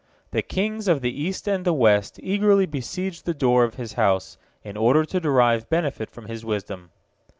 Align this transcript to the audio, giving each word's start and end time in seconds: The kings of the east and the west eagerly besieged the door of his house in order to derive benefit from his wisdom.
The 0.31 0.41
kings 0.41 0.87
of 0.87 1.01
the 1.01 1.11
east 1.11 1.47
and 1.47 1.63
the 1.63 1.75
west 1.75 2.19
eagerly 2.23 2.65
besieged 2.65 3.25
the 3.27 3.35
door 3.35 3.63
of 3.65 3.75
his 3.75 3.93
house 3.93 4.35
in 4.63 4.75
order 4.75 5.05
to 5.05 5.19
derive 5.19 5.69
benefit 5.69 6.09
from 6.09 6.25
his 6.25 6.43
wisdom. 6.43 6.89